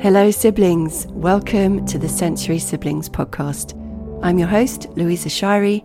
[0.00, 1.08] Hello, siblings.
[1.08, 3.74] Welcome to the Sensory Siblings podcast.
[4.22, 5.84] I'm your host, Louisa Shirey,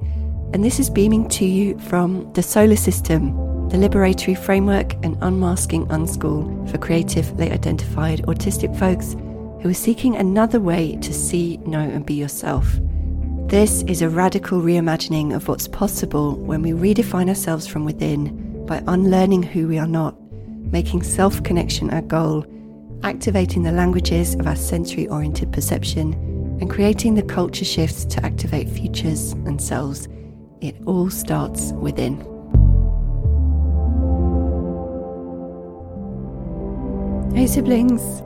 [0.54, 3.34] and this is beaming to you from the SOLA System,
[3.70, 9.14] the liberatory framework and unmasking unschool for creatively identified autistic folks
[9.64, 12.72] who are seeking another way to see, know, and be yourself.
[13.48, 18.84] This is a radical reimagining of what's possible when we redefine ourselves from within by
[18.86, 20.16] unlearning who we are not,
[20.72, 22.46] making self connection our goal
[23.04, 26.14] activating the languages of our sensory oriented perception,
[26.62, 30.08] and creating the culture shifts to activate futures and selves.
[30.62, 32.20] It all starts within.
[37.36, 38.22] Hey, siblings,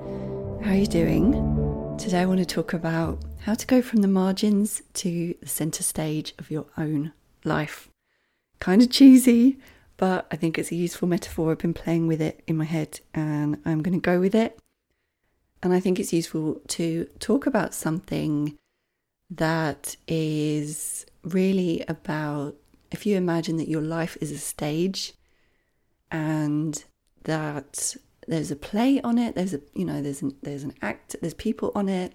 [0.63, 1.95] how are you doing?
[1.97, 5.81] Today, I want to talk about how to go from the margins to the center
[5.81, 7.89] stage of your own life.
[8.59, 9.57] Kind of cheesy,
[9.95, 11.51] but I think it's a useful metaphor.
[11.51, 14.59] I've been playing with it in my head and I'm going to go with it.
[15.63, 18.57] And I think it's useful to talk about something
[19.29, 22.55] that is really about
[22.91, 25.13] if you imagine that your life is a stage
[26.09, 26.85] and
[27.23, 27.95] that
[28.27, 31.33] there's a play on it, there's a you know, there's an there's an act, there's
[31.33, 32.13] people on it,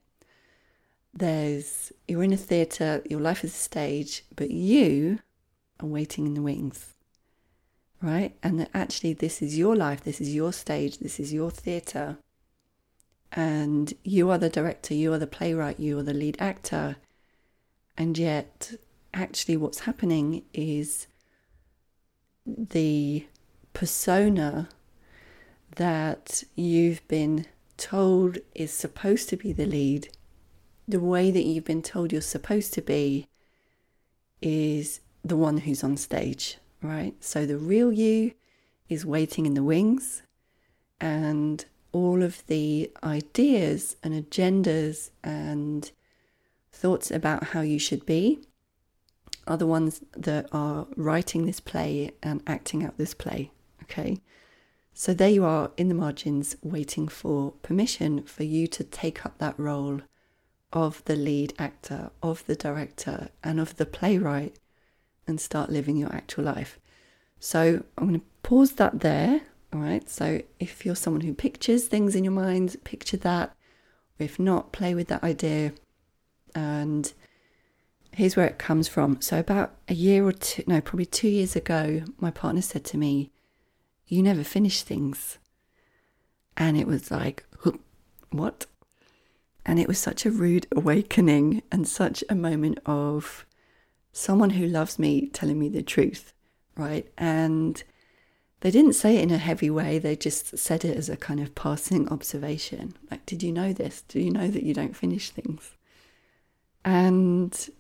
[1.13, 5.19] there's you're in a theatre, your life is a stage, but you
[5.81, 6.95] are waiting in the wings.
[8.01, 8.37] Right?
[8.43, 12.19] And that actually this is your life, this is your stage, this is your theatre
[13.33, 16.97] and you are the director, you are the playwright, you are the lead actor.
[17.97, 18.75] And yet,
[19.15, 21.07] actually, what's happening is
[22.47, 23.27] the
[23.73, 24.69] persona
[25.77, 30.09] that you've been told is supposed to be the lead,
[30.87, 33.29] the way that you've been told you're supposed to be,
[34.43, 37.15] is the one who's on stage, right?
[37.21, 38.33] So the real you
[38.89, 40.23] is waiting in the wings,
[41.01, 45.91] and all of the ideas and agendas and
[46.73, 48.41] thoughts about how you should be
[49.47, 53.51] are the ones that are writing this play and acting out this play.
[53.83, 54.19] Okay.
[54.95, 59.39] So there you are in the margins waiting for permission for you to take up
[59.39, 60.03] that role
[60.73, 64.59] of the lead actor, of the director, and of the playwright
[65.27, 66.79] and start living your actual life.
[67.39, 69.42] So I'm going to pause that there
[69.73, 73.57] all right, so if you're someone who pictures things in your mind, picture that.
[74.19, 75.73] If not, play with that idea.
[76.55, 77.11] And
[78.13, 79.21] here's where it comes from.
[79.23, 82.99] So, about a year or two, no, probably two years ago, my partner said to
[82.99, 83.31] me,
[84.07, 85.39] You never finish things.
[86.57, 87.47] And it was like,
[88.31, 88.67] What?
[89.65, 93.47] And it was such a rude awakening and such a moment of
[94.13, 96.35] someone who loves me telling me the truth,
[96.77, 97.11] right?
[97.17, 97.83] And
[98.62, 101.40] they didn't say it in a heavy way, they just said it as a kind
[101.40, 102.95] of passing observation.
[103.11, 104.02] Like, did you know this?
[104.06, 105.73] Do you know that you don't finish things?
[106.84, 107.70] And,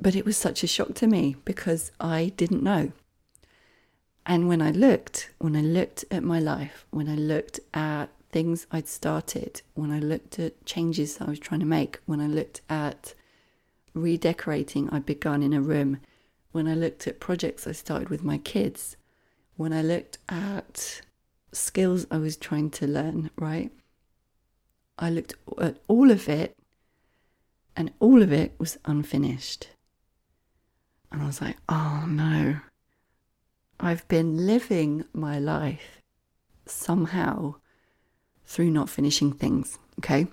[0.00, 2.92] but it was such a shock to me because I didn't know.
[4.24, 8.68] And when I looked, when I looked at my life, when I looked at things
[8.70, 12.60] I'd started, when I looked at changes I was trying to make, when I looked
[12.70, 13.14] at
[13.92, 15.98] redecorating I'd begun in a room,
[16.52, 18.96] when I looked at projects I started with my kids,
[19.62, 21.02] when I looked at
[21.52, 23.70] skills I was trying to learn, right?
[24.98, 26.56] I looked at all of it,
[27.76, 29.68] and all of it was unfinished.
[31.10, 32.56] And I was like, oh no,
[33.78, 36.02] I've been living my life
[36.66, 37.54] somehow
[38.44, 40.26] through not finishing things, okay?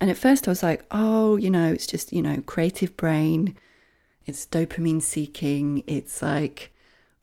[0.00, 3.56] And at first I was like, oh, you know, it's just, you know, creative brain,
[4.26, 6.72] it's dopamine seeking, it's like,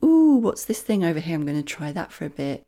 [0.04, 1.36] ooh, what's this thing over here?
[1.36, 2.66] I'm going to try that for a bit.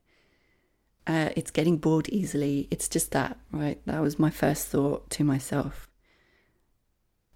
[1.07, 2.67] Uh, it's getting bored easily.
[2.71, 3.79] It's just that, right?
[3.85, 5.87] That was my first thought to myself.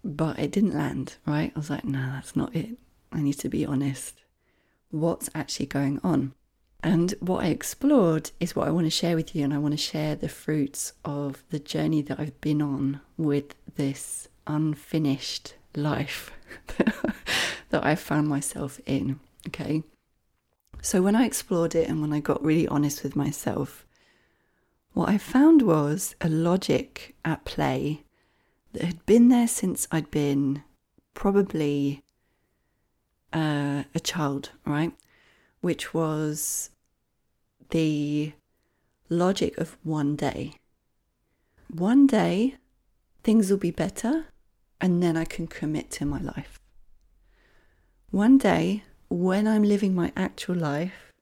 [0.03, 1.51] But it didn't land, right?
[1.55, 2.77] I was like, no, that's not it.
[3.11, 4.21] I need to be honest.
[4.89, 6.33] What's actually going on?
[6.81, 9.73] And what I explored is what I want to share with you, and I want
[9.73, 16.31] to share the fruits of the journey that I've been on with this unfinished life
[17.69, 19.19] that I found myself in.
[19.47, 19.83] Okay.
[20.81, 23.85] So when I explored it and when I got really honest with myself,
[24.93, 28.03] what I found was a logic at play
[28.73, 30.63] that had been there since I'd been
[31.13, 32.03] probably
[33.33, 34.93] uh, a child, right?
[35.61, 36.69] Which was
[37.69, 38.33] the
[39.09, 40.55] logic of one day.
[41.69, 42.55] One day,
[43.23, 44.25] things will be better,
[44.81, 46.59] and then I can commit to my life.
[48.11, 51.13] One day, when I'm living my actual life,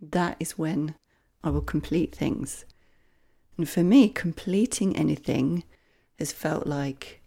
[0.00, 0.94] that is when
[1.42, 2.64] I will complete things.
[3.56, 5.64] And for me, completing anything
[6.18, 7.22] has felt like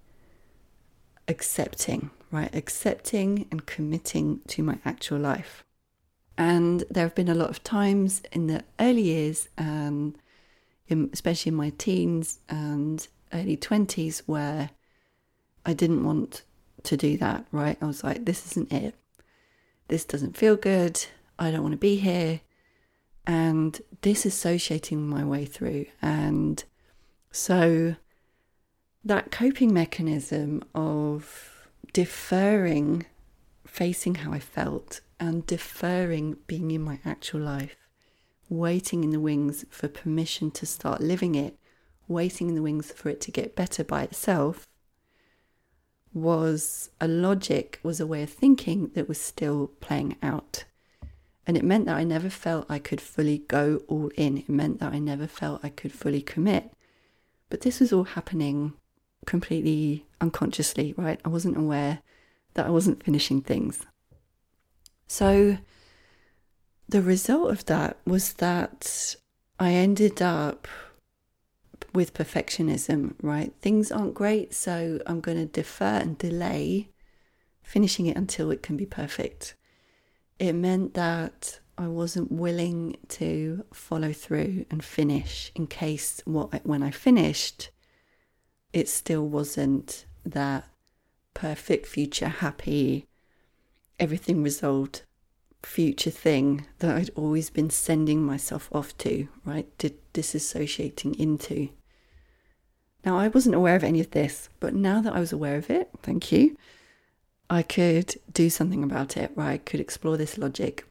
[1.28, 2.54] accepting, right?
[2.54, 5.64] Accepting and committing to my actual life.
[6.38, 10.16] And there have been a lot of times in the early years, um,
[10.88, 14.70] in, especially in my teens and early 20s, where
[15.66, 16.44] I didn't want
[16.84, 17.78] to do that, right?
[17.82, 18.94] I was like, this isn't it.
[19.88, 21.06] This doesn't feel good.
[21.40, 22.42] I don't want to be here.
[23.26, 25.86] And disassociating my way through.
[26.02, 26.64] And
[27.32, 27.96] so
[29.04, 33.06] that coping mechanism of deferring
[33.66, 37.76] facing how I felt and deferring being in my actual life,
[38.50, 41.58] waiting in the wings for permission to start living it,
[42.08, 44.66] waiting in the wings for it to get better by itself,
[46.14, 50.64] was a logic, was a way of thinking that was still playing out.
[51.46, 54.38] And it meant that I never felt I could fully go all in.
[54.38, 56.72] It meant that I never felt I could fully commit.
[57.50, 58.74] But this was all happening
[59.26, 61.20] completely unconsciously, right?
[61.24, 62.00] I wasn't aware
[62.56, 63.86] that I wasn't finishing things.
[65.08, 65.58] So
[66.90, 69.16] the result of that was that
[69.60, 70.68] I ended up
[71.94, 73.54] with perfectionism, right?
[73.62, 76.90] Things aren't great, so I'm going to defer and delay
[77.62, 79.56] finishing it until it can be perfect.
[80.40, 86.82] It meant that I wasn't willing to follow through and finish in case what when
[86.82, 87.70] I finished
[88.74, 90.68] it still wasn't that
[91.34, 93.06] perfect future happy
[94.00, 95.04] everything resolved
[95.68, 99.68] future thing that I'd always been sending myself off to, right?
[100.14, 101.70] disassociating into.
[103.06, 105.70] Now, I wasn't aware of any of this, but now that I was aware of
[105.70, 106.58] it, thank you,
[107.50, 109.54] I could do something about it, right?
[109.54, 110.86] I could explore this logic.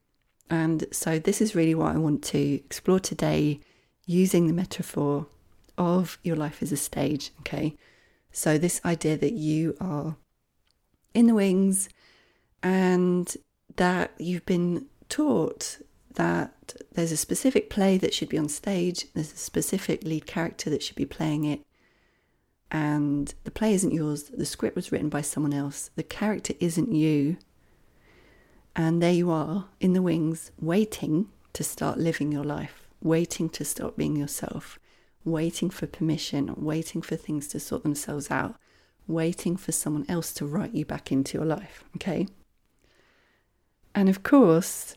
[0.49, 3.59] And so, this is really what I want to explore today
[4.05, 5.27] using the metaphor
[5.77, 7.75] of your life as a stage, okay?
[8.31, 10.15] So, this idea that you are
[11.13, 11.89] in the wings
[12.63, 13.35] and
[13.77, 15.79] that you've been taught
[16.15, 20.69] that there's a specific play that should be on stage, there's a specific lead character
[20.69, 21.61] that should be playing it,
[22.69, 26.91] and the play isn't yours, the script was written by someone else, the character isn't
[26.91, 27.37] you,
[28.75, 33.63] and there you are in the wings, waiting to start living your life, waiting to
[33.63, 34.79] start being yourself,
[35.23, 38.55] waiting for permission, waiting for things to sort themselves out,
[39.07, 42.27] waiting for someone else to write you back into your life, okay?
[43.97, 44.95] And of course,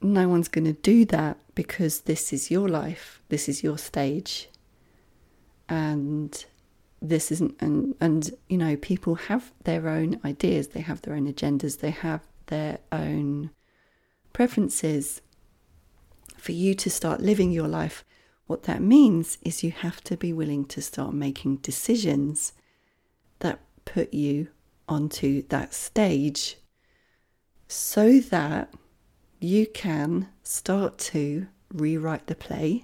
[0.00, 4.48] no one's going to do that because this is your life, this is your stage.
[5.68, 6.44] And
[7.02, 11.26] this isn't, and, and you know, people have their own ideas, they have their own
[11.26, 13.50] agendas, they have their own
[14.32, 15.20] preferences.
[16.36, 18.04] For you to start living your life,
[18.46, 22.52] what that means is you have to be willing to start making decisions
[23.40, 24.46] that put you
[24.88, 26.56] onto that stage
[27.70, 28.74] so that
[29.38, 32.82] you can start to rewrite the play,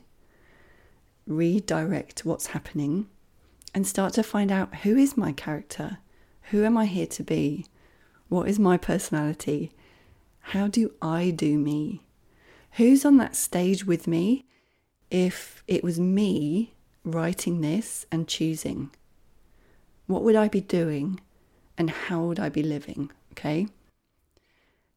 [1.26, 3.08] redirect what's happening,
[3.74, 5.98] and start to find out who is my character?
[6.50, 7.66] Who am I here to be?
[8.28, 9.72] What is my personality?
[10.38, 12.04] How do I do me?
[12.72, 14.46] Who's on that stage with me
[15.10, 18.90] if it was me writing this and choosing?
[20.06, 21.18] What would I be doing
[21.76, 23.10] and how would I be living?
[23.32, 23.66] Okay.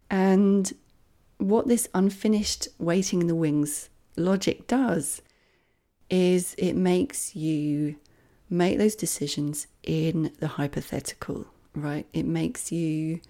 [0.10, 0.72] And
[1.38, 5.22] what this unfinished waiting in the wings logic does
[6.10, 7.96] is it makes you
[8.50, 12.08] make those decisions in the hypothetical, right?
[12.14, 13.22] It makes you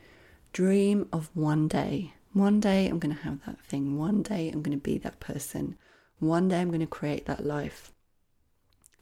[0.53, 2.13] dream of one day.
[2.33, 3.97] One day I'm going to have that thing.
[3.97, 5.77] One day I'm going to be that person.
[6.19, 7.91] One day I'm going to create that life.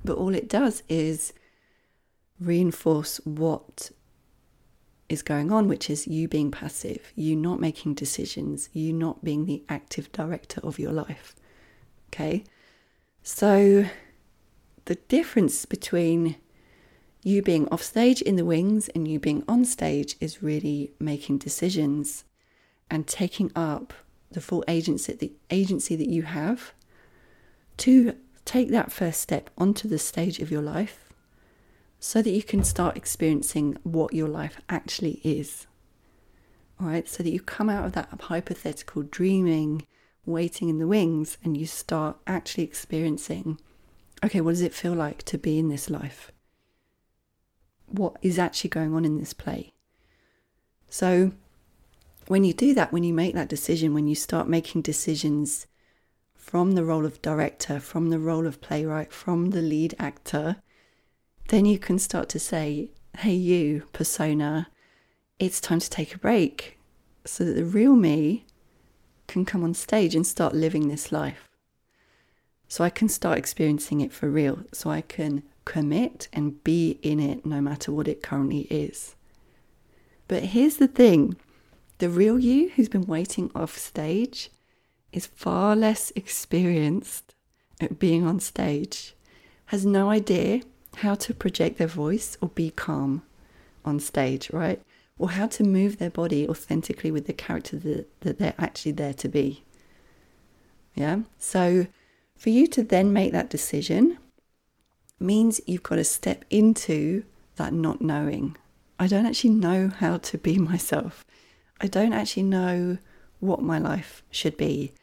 [0.04, 1.34] But all it does is
[2.40, 3.92] reinforce what
[5.10, 9.46] is going on, which is you being passive, you not making decisions, you not being
[9.46, 11.36] the active director of your life.
[12.10, 12.44] Okay?
[13.24, 13.86] So
[14.86, 16.36] the difference between
[17.24, 21.38] you being off stage in the wings and you being on stage is really making
[21.38, 22.24] decisions
[22.90, 23.94] and taking up
[24.32, 26.74] the full agency the agency that you have
[27.76, 31.07] to take that first step onto the stage of your life
[32.00, 35.68] so that you can start experiencing what your life actually is.
[36.80, 39.88] All right, so that you come out of that hypothetical dreaming,
[40.26, 43.60] waiting in the wings, and you start actually experiencing
[44.24, 46.32] okay, what does it feel like to be in this life?
[47.86, 49.74] What is actually going on in this play?
[50.90, 51.34] So,
[52.28, 55.68] when you do that, when you make that decision, when you start making decisions
[56.36, 60.58] from the role of director, from the role of playwright, from the lead actor,
[61.48, 64.68] then you can start to say, hey, you persona,
[65.40, 66.78] it's time to take a break
[67.26, 68.46] so that the real me
[69.28, 71.50] can come on stage and start living this life.
[72.68, 74.64] So I can start experiencing it for real.
[74.74, 79.16] So I can commit and be in it no matter what it currently is.
[80.28, 81.38] But here's the thing
[82.00, 84.50] the real you who's been waiting off stage
[85.12, 87.34] is far less experienced
[87.80, 89.16] at being on stage,
[89.68, 90.62] has no idea
[90.98, 93.24] how to project their voice or be calm
[93.86, 94.82] on stage, right?
[95.18, 99.14] Or how to move their body authentically with the character that, that they're actually there
[99.14, 99.64] to be.
[100.96, 101.20] Yeah?
[101.38, 101.88] So
[102.36, 104.18] for you to then make that decision
[105.20, 107.24] means you've got to step into
[107.56, 108.56] that not knowing.
[109.00, 111.26] I don't actually know how to be myself.
[111.82, 112.98] I don't actually know
[113.40, 114.94] what my life should be.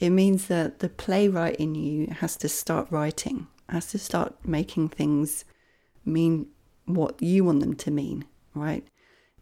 [0.00, 4.90] It means that the playwright in you has to start writing, has to start making
[4.90, 5.44] things
[6.04, 6.46] mean
[6.86, 8.86] what you want them to mean, right?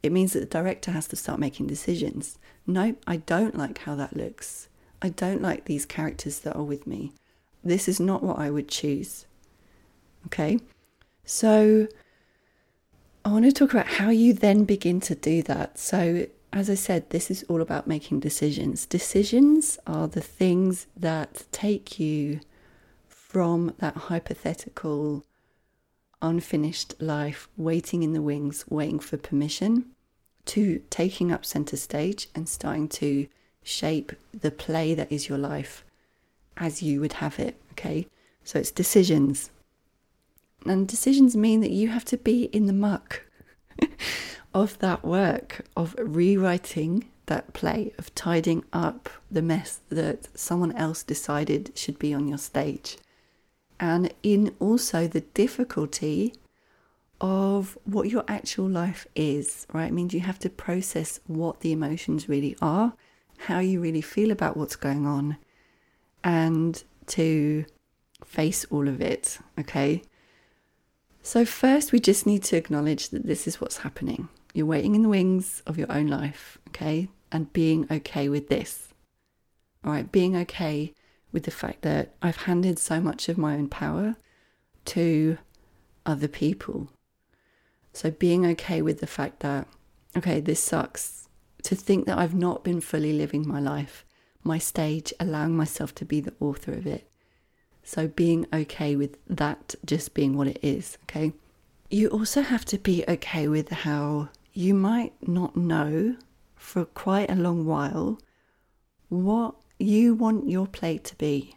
[0.02, 2.38] It means that the director has to start making decisions.
[2.67, 4.69] Nope, I don't like how that looks.
[5.00, 7.12] I don't like these characters that are with me.
[7.64, 9.26] This is not what I would choose.
[10.26, 10.59] Okay,
[11.25, 11.88] so
[13.25, 15.79] I want to talk about how you then begin to do that.
[15.79, 18.87] So, as I said, this is all about making decisions.
[18.87, 22.41] Decisions are the things that take you
[23.33, 25.25] from that hypothetical,
[26.21, 29.87] unfinished life, waiting in the wings, waiting for permission,
[30.45, 33.27] to taking up center stage and starting to
[33.62, 35.83] shape the play that is your life
[36.59, 37.59] as you would have it.
[37.71, 38.07] Okay,
[38.45, 39.49] so it's decisions.
[40.67, 43.23] And decisions mean that you have to be in the muck
[44.53, 51.03] of that work of rewriting that play, of tidying up the mess that someone else
[51.03, 52.99] decided should be on your stage.
[53.83, 56.37] And in also the difficulty
[57.21, 59.87] of what your actual life is, right?
[59.87, 62.93] It means you have to process what the emotions really are,
[63.39, 65.37] how you really feel about what's going on,
[66.23, 67.65] and to
[68.25, 70.03] face all of it, okay?
[71.21, 74.29] So, first, we just need to acknowledge that this is what's happening.
[74.55, 77.09] You're waiting in the wings of your own life, okay?
[77.33, 78.95] And being okay with this.
[79.85, 80.95] All right, being okay
[81.33, 84.17] with the fact that I've handed so much of my own power
[84.87, 85.39] to
[86.05, 86.91] other people.
[87.93, 89.69] So, being okay with the fact that,
[90.17, 91.29] okay, this sucks.
[91.65, 94.05] To think that I've not been fully living my life,
[94.43, 97.09] my stage, allowing myself to be the author of it.
[97.83, 101.33] So being okay with that just being what it is, okay?
[101.91, 106.17] You also have to be okay with how you might not know
[106.55, 108.19] for quite a long while
[109.09, 111.57] what you want your play to be,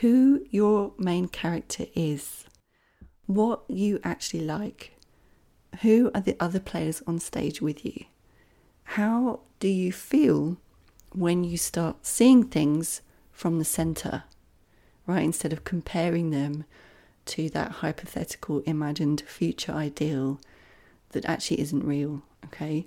[0.00, 2.44] who your main character is,
[3.26, 4.96] what you actually like,
[5.82, 8.04] who are the other players on stage with you,
[8.84, 10.56] how do you feel
[11.12, 14.24] when you start seeing things from the center
[15.10, 15.24] right?
[15.24, 16.64] Instead of comparing them
[17.26, 20.40] to that hypothetical imagined future ideal
[21.10, 22.84] that actually isn't real, okay?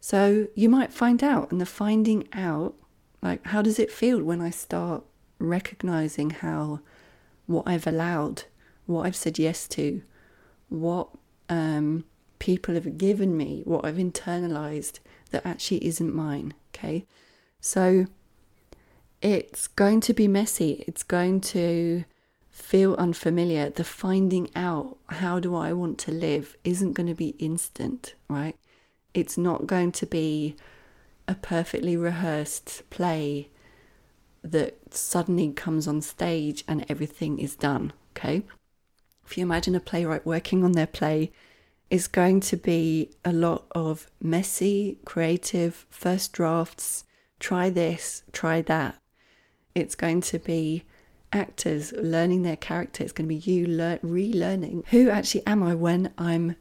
[0.00, 2.74] So you might find out, and the finding out,
[3.22, 5.04] like, how does it feel when I start
[5.38, 6.80] recognizing how
[7.46, 8.44] what I've allowed,
[8.86, 10.02] what I've said yes to,
[10.68, 11.08] what
[11.48, 12.04] um,
[12.38, 17.06] people have given me, what I've internalized that actually isn't mine, okay?
[17.60, 18.06] So
[19.20, 20.84] it's going to be messy.
[20.86, 22.04] It's going to
[22.50, 23.70] feel unfamiliar.
[23.70, 28.56] The finding out how do I want to live isn't going to be instant, right?
[29.14, 30.54] It's not going to be
[31.28, 33.50] a perfectly rehearsed play
[34.42, 38.42] that suddenly comes on stage and everything is done, okay?
[39.26, 41.32] If you imagine a playwright working on their play,
[41.90, 47.04] is going to be a lot of messy, creative first drafts.
[47.38, 48.96] Try this, try that
[49.78, 50.84] it's going to be
[51.32, 53.04] actors learning their character.
[53.04, 56.56] It's going to be you lear- relearning who actually am I when I'm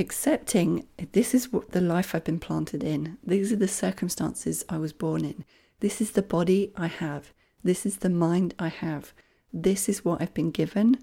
[0.00, 3.18] accepting this is what the life I've been planted in.
[3.24, 5.44] These are the circumstances I was born in.
[5.80, 7.32] This is the body I have.
[7.62, 9.12] This is the mind I have.
[9.52, 10.98] This is what I've been given.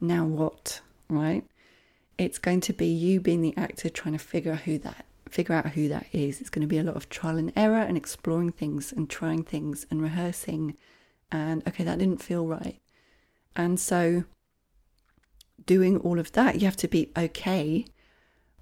[0.00, 0.80] Now what?
[1.08, 1.44] Right?
[2.18, 5.70] It's going to be you being the actor trying to figure who that figure out
[5.70, 6.40] who that is.
[6.40, 9.44] It's going to be a lot of trial and error and exploring things and trying
[9.44, 10.76] things and rehearsing.
[11.30, 12.80] And okay, that didn't feel right.
[13.56, 14.24] And so,
[15.66, 17.86] doing all of that, you have to be okay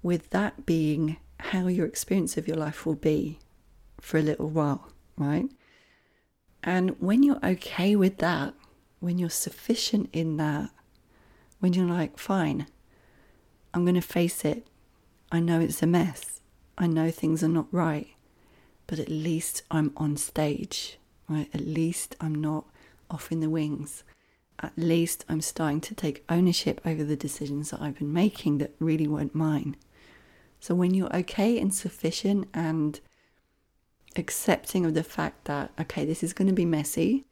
[0.01, 3.39] with that being how your experience of your life will be
[3.99, 5.49] for a little while, right?
[6.63, 8.53] And when you're okay with that,
[8.99, 10.69] when you're sufficient in that,
[11.59, 12.67] when you're like, fine,
[13.73, 14.67] I'm going to face it.
[15.31, 16.41] I know it's a mess.
[16.77, 18.07] I know things are not right.
[18.87, 21.49] But at least I'm on stage, right?
[21.53, 22.65] At least I'm not
[23.09, 24.03] off in the wings.
[24.61, 28.75] At least I'm starting to take ownership over the decisions that I've been making that
[28.79, 29.77] really weren't mine.
[30.59, 32.99] So when you're okay and sufficient and
[34.15, 37.25] accepting of the fact that, okay, this is going to be messy,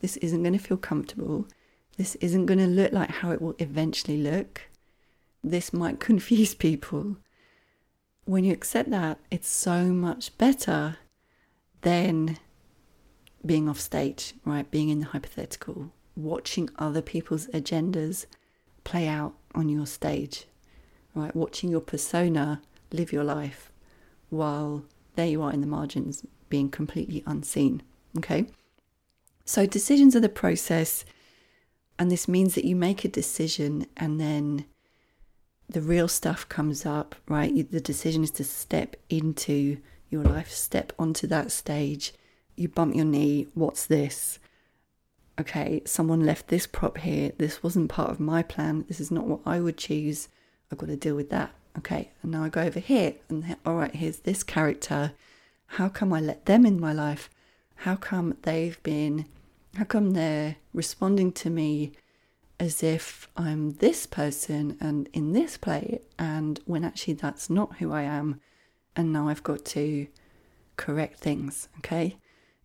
[0.00, 1.46] this isn't going to feel comfortable,
[1.98, 4.62] this isn't going to look like how it will eventually look,
[5.44, 7.16] this might confuse people.
[8.24, 10.96] When you accept that, it's so much better
[11.82, 12.38] than
[13.44, 14.70] being off stage, right?
[14.70, 18.26] Being in the hypothetical, watching other people's agendas
[18.84, 20.46] play out on your stage,
[21.14, 21.34] right?
[21.34, 22.62] Watching your persona
[22.92, 23.70] live your life
[24.30, 24.84] while
[25.16, 27.82] there you are in the margins being completely unseen,
[28.18, 28.46] okay?
[29.44, 31.04] So, decisions are the process,
[31.98, 34.64] and this means that you make a decision and then
[35.68, 37.70] the real stuff comes up, right?
[37.70, 42.12] The decision is to step into your life, step onto that stage.
[42.56, 43.46] You bump your knee.
[43.54, 44.39] What's this?
[45.38, 47.32] Okay, someone left this prop here.
[47.38, 48.84] This wasn't part of my plan.
[48.88, 50.28] This is not what I would choose.
[50.70, 51.52] I've got to deal with that.
[51.78, 55.12] Okay, and now I go over here and all right, here's this character.
[55.66, 57.30] How come I let them in my life?
[57.76, 59.26] How come they've been,
[59.76, 61.92] how come they're responding to me
[62.58, 67.90] as if I'm this person and in this play, and when actually that's not who
[67.92, 68.40] I am,
[68.94, 70.08] and now I've got to
[70.76, 72.18] correct things, okay?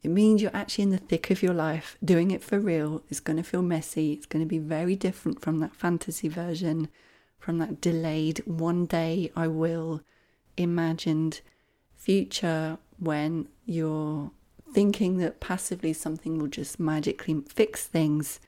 [0.05, 3.01] It means you're actually in the thick of your life, doing it for real.
[3.09, 6.89] It's going to feel messy, it's going to be very different from that fantasy version,
[7.39, 10.01] from that delayed one day I will
[10.57, 11.41] imagined
[11.95, 14.29] future when you're
[14.75, 18.39] thinking that passively something will just magically fix things.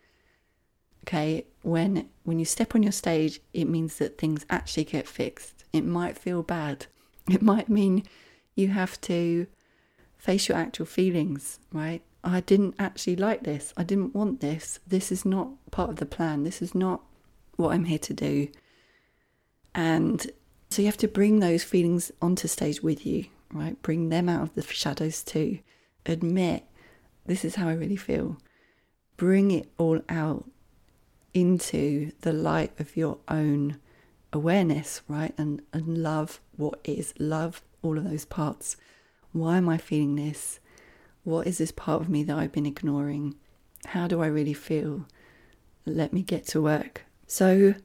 [1.08, 1.48] Okay?
[1.64, 5.64] When when you step on your stage it means that things actually get fixed.
[5.74, 6.86] It might feel bad.
[7.28, 8.04] It might mean
[8.54, 9.48] you have to
[10.18, 12.02] face your actual feelings right?
[12.24, 13.74] I didn't actually like this.
[13.78, 14.80] I didn't want this.
[14.86, 16.44] This is not part of the plan.
[16.44, 17.02] This is not
[17.56, 18.50] what i'm here to do.
[19.74, 20.30] And
[20.70, 23.82] so you have to bring those feelings onto stage with you right?
[23.82, 25.60] Bring them out of the shadows too.
[26.06, 26.64] Admit
[27.26, 28.38] this is how i really feel.
[29.18, 30.50] Bring it all out
[31.34, 33.78] into the light of your own
[34.32, 35.34] awareness, right?
[35.38, 38.78] And, and love what is, love all of those parts.
[39.38, 40.60] Why am I feeling this?
[41.24, 43.36] What is this part of me that I've been ignoring?
[43.88, 45.06] How do I really feel?
[45.86, 47.06] Let me get to work.
[47.28, 47.76] So,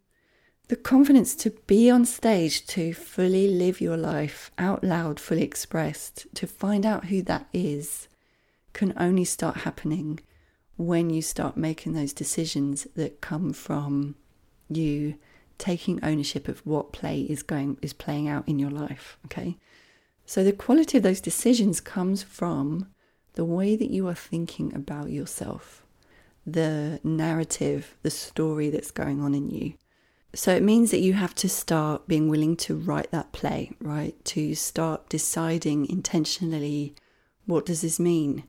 [0.68, 6.26] the confidence to be on stage, to fully live your life out loud, fully expressed,
[6.34, 8.08] to find out who that is,
[8.72, 10.20] can only start happening
[10.76, 14.14] when you start making those decisions that come from
[14.68, 15.16] you
[15.58, 19.56] taking ownership of what play is going is playing out in your life okay
[20.26, 22.88] so the quality of those decisions comes from
[23.34, 25.82] the way that you are thinking about yourself
[26.46, 29.74] the narrative the story that's going on in you.
[30.34, 34.22] So it means that you have to start being willing to write that play right?
[34.26, 36.94] To start deciding intentionally
[37.46, 38.44] what does this mean?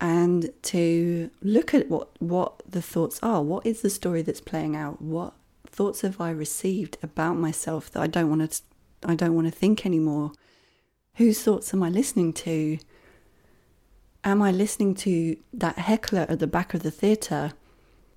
[0.00, 3.42] And to look at what what the thoughts are.
[3.42, 5.00] What is the story that's playing out?
[5.00, 5.34] What
[5.70, 8.62] thoughts have i received about myself that i don't want to
[9.04, 10.32] i don't want to think anymore
[11.18, 12.78] whose thoughts am i listening to
[14.24, 17.52] am i listening to that heckler at the back of the theatre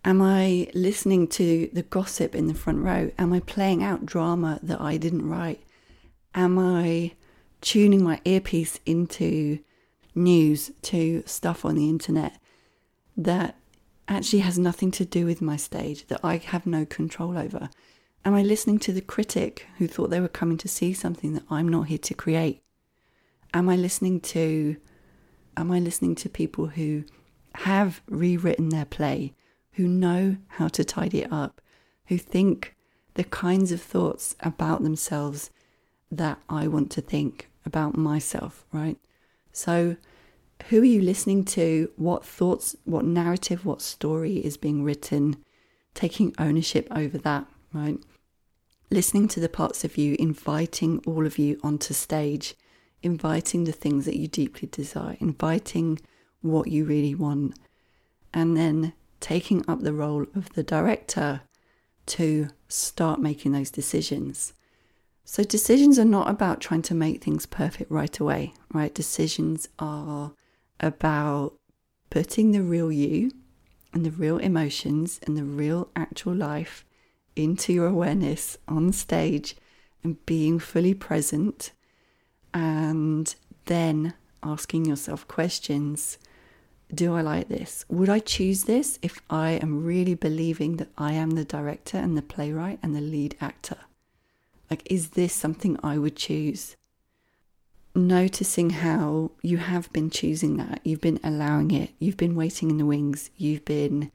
[0.05, 4.59] am i listening to the gossip in the front row am i playing out drama
[4.63, 5.61] that i didn't write
[6.33, 7.11] am i
[7.61, 9.59] tuning my earpiece into
[10.15, 12.39] news to stuff on the internet
[13.15, 13.55] that
[14.07, 17.69] actually has nothing to do with my stage, that I have no control over?
[18.25, 21.43] Am I listening to the critic who thought they were coming to see something that
[21.49, 22.61] I'm not here to create?
[23.53, 24.77] Am I listening to
[25.57, 27.03] am I listening to people who
[27.55, 29.33] have rewritten their play,
[29.73, 31.61] who know how to tidy it up,
[32.07, 32.75] who think
[33.15, 35.49] the kinds of thoughts about themselves
[36.09, 38.97] that I want to think about myself, right?
[39.51, 39.97] So,
[40.69, 41.91] who are you listening to?
[41.97, 45.43] What thoughts, what narrative, what story is being written?
[45.93, 47.97] Taking ownership over that, right?
[48.89, 52.55] Listening to the parts of you, inviting all of you onto stage,
[53.03, 55.99] inviting the things that you deeply desire, inviting
[56.41, 57.57] what you really want,
[58.33, 61.41] and then taking up the role of the director
[62.05, 64.53] to start making those decisions.
[65.23, 68.93] So, decisions are not about trying to make things perfect right away, right?
[68.93, 70.33] Decisions are
[70.79, 71.53] about
[72.09, 73.31] putting the real you
[73.93, 76.83] and the real emotions and the real actual life
[77.35, 79.55] into your awareness on stage
[80.03, 81.71] and being fully present
[82.53, 83.33] and
[83.65, 86.17] then asking yourself questions
[86.93, 87.85] do I like this?
[87.89, 92.17] Would I choose this if I am really believing that I am the director and
[92.17, 93.77] the playwright and the lead actor?
[94.69, 96.75] Like, is this something I would choose?
[97.95, 102.77] Noticing how you have been choosing that, you've been allowing it, you've been waiting in
[102.77, 104.11] the wings, you've been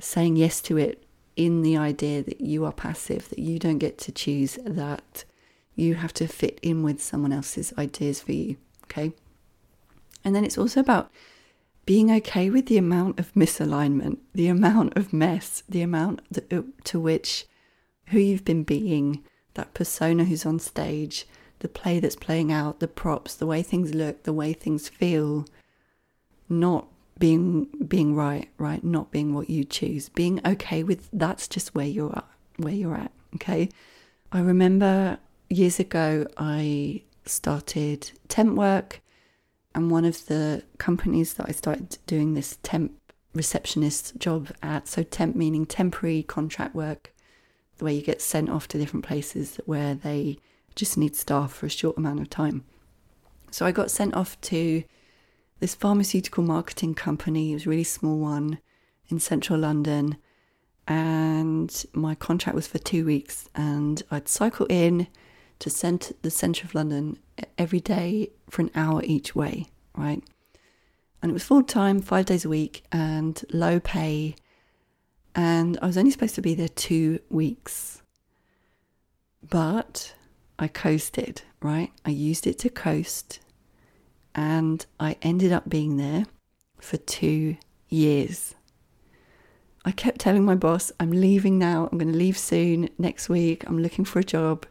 [0.00, 1.04] saying yes to it
[1.36, 5.24] in the idea that you are passive, that you don't get to choose, that
[5.76, 8.56] you have to fit in with someone else's ideas for you.
[8.84, 9.12] Okay.
[10.24, 11.10] And then it's also about
[11.84, 16.98] being okay with the amount of misalignment, the amount of mess, the amount uh, to
[16.98, 17.46] which
[18.08, 19.22] who you've been being,
[19.54, 21.26] that persona who's on stage,
[21.60, 25.46] the play that's playing out, the props, the way things look, the way things feel,
[26.48, 26.86] not
[27.18, 31.86] being being right, right, not being what you choose, being okay with that's just where
[31.86, 33.12] you're at, where you're at.
[33.36, 33.68] Okay,
[34.32, 39.00] I remember years ago I started temp work
[39.74, 42.92] and one of the companies that I started doing this temp
[43.34, 47.12] receptionist job at, so temp meaning temporary contract work,
[47.76, 50.38] the way you get sent off to different places where they
[50.74, 52.64] just need staff for a short amount of time.
[53.50, 54.84] So I got sent off to
[55.60, 57.52] this pharmaceutical marketing company.
[57.52, 58.58] It was a really small one
[59.08, 60.16] in central London.
[60.86, 63.48] And my contract was for two weeks.
[63.54, 65.08] And I'd cycle in
[65.58, 67.18] to cent- the centre of London
[67.58, 69.66] every day for an hour each way,
[69.96, 70.22] right?
[71.22, 74.36] And it was full time, five days a week, and low pay.
[75.34, 78.02] And I was only supposed to be there two weeks.
[79.48, 80.14] But
[80.58, 81.92] I coasted, right?
[82.04, 83.40] I used it to coast.
[84.34, 86.26] And I ended up being there
[86.78, 87.56] for two
[87.88, 88.54] years.
[89.84, 91.88] I kept telling my boss, I'm leaving now.
[91.90, 93.64] I'm going to leave soon, next week.
[93.66, 94.66] I'm looking for a job.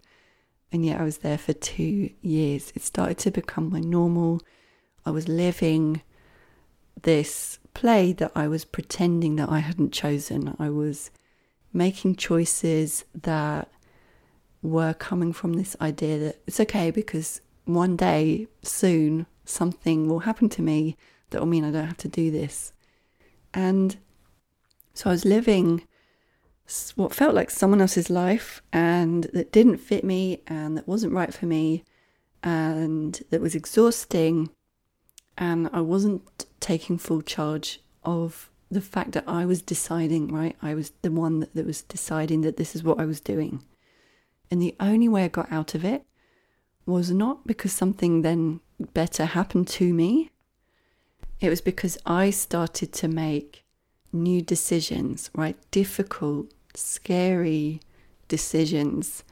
[0.72, 2.72] And yet I was there for two years.
[2.76, 4.42] It started to become my normal.
[5.06, 6.02] I was living
[7.02, 10.56] this play that I was pretending that I hadn't chosen.
[10.60, 11.12] I was
[11.72, 13.70] making choices that
[14.62, 20.50] were coming from this idea that it's okay because one day soon something will happen
[20.50, 20.98] to me
[21.30, 22.72] that will mean I don't have to do this.
[23.54, 23.98] And
[24.94, 25.84] so I was living
[26.96, 31.34] what felt like someone else's life and that didn't fit me and that wasn't right
[31.34, 31.84] for me
[32.44, 34.50] and that was exhausting.
[35.38, 40.56] And I wasn't taking full charge of the fact that I was deciding, right?
[40.62, 43.64] I was the one that, that was deciding that this is what I was doing.
[44.50, 46.04] And the only way I got out of it
[46.86, 50.32] was not because something then better happened to me,
[51.40, 53.66] it was because I started to make
[54.12, 55.58] new decisions, right?
[55.72, 57.82] Difficult, scary
[58.28, 59.24] decisions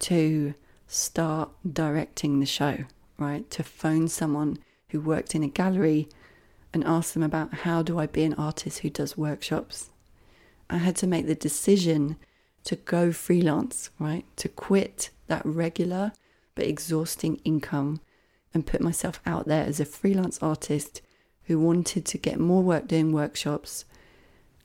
[0.00, 0.54] to
[0.86, 2.84] start directing the show,
[3.18, 3.48] right?
[3.50, 6.08] To phone someone who worked in a gallery
[6.72, 9.90] and ask them about how do I be an artist who does workshops.
[10.68, 12.16] I had to make the decision
[12.64, 14.24] to go freelance, right?
[14.36, 16.12] To quit that regular
[16.54, 18.00] but exhausting income
[18.52, 21.02] and put myself out there as a freelance artist
[21.44, 23.84] who wanted to get more work doing workshops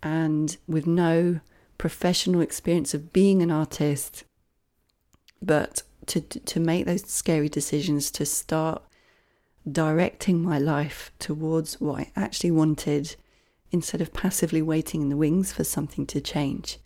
[0.03, 1.39] and with no
[1.77, 4.23] professional experience of being an artist,
[5.41, 8.83] but to, to make those scary decisions to start
[9.69, 13.15] directing my life towards what I actually wanted
[13.71, 16.77] instead of passively waiting in the wings for something to change.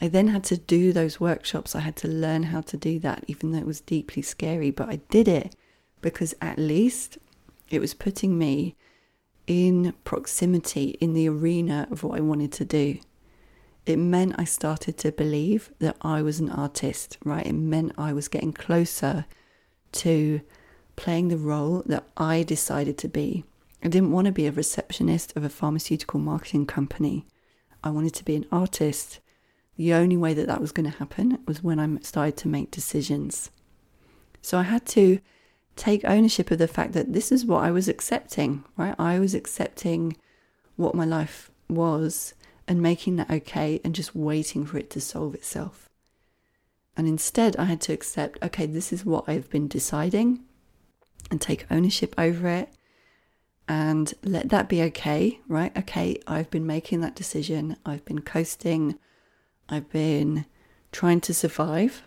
[0.00, 1.74] I then had to do those workshops.
[1.74, 4.88] I had to learn how to do that, even though it was deeply scary, but
[4.88, 5.54] I did it
[6.00, 7.18] because at least
[7.70, 8.76] it was putting me
[9.46, 12.98] in proximity in the arena of what I wanted to do.
[13.88, 17.46] It meant I started to believe that I was an artist, right?
[17.46, 19.24] It meant I was getting closer
[19.92, 20.42] to
[20.94, 23.44] playing the role that I decided to be.
[23.82, 27.24] I didn't want to be a receptionist of a pharmaceutical marketing company.
[27.82, 29.20] I wanted to be an artist.
[29.78, 32.70] The only way that that was going to happen was when I started to make
[32.70, 33.50] decisions.
[34.42, 35.18] So I had to
[35.76, 38.94] take ownership of the fact that this is what I was accepting, right?
[38.98, 40.14] I was accepting
[40.76, 42.34] what my life was
[42.68, 45.88] and making that okay and just waiting for it to solve itself.
[46.96, 50.44] And instead, I had to accept okay, this is what I've been deciding
[51.30, 52.68] and take ownership over it
[53.66, 55.76] and let that be okay, right?
[55.76, 58.98] Okay, I've been making that decision, I've been coasting,
[59.68, 60.46] I've been
[60.92, 62.02] trying to survive.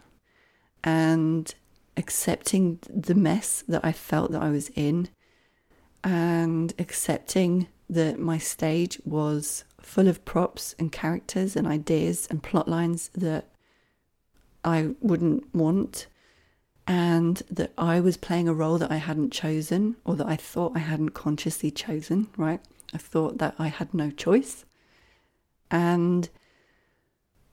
[0.84, 1.54] And
[1.97, 5.10] accepting the mess that I felt that I was in
[6.04, 12.67] and accepting that my stage was full of props and characters and ideas and plot
[12.67, 13.49] lines that
[14.63, 16.08] I wouldn't want,
[16.88, 20.71] and that I was playing a role that I hadn't chosen or that I thought
[20.75, 22.62] I hadn't consciously chosen, right?
[22.93, 24.65] I thought that I had no choice.
[25.69, 26.30] And